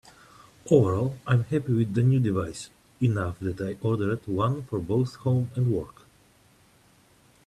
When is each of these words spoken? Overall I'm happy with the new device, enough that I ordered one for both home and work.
Overall 0.71 1.15
I'm 1.27 1.43
happy 1.43 1.71
with 1.73 1.93
the 1.93 2.01
new 2.01 2.19
device, 2.19 2.71
enough 2.99 3.37
that 3.39 3.61
I 3.61 3.77
ordered 3.85 4.27
one 4.27 4.63
for 4.63 4.79
both 4.79 5.13
home 5.17 5.51
and 5.55 5.71
work. 5.71 6.07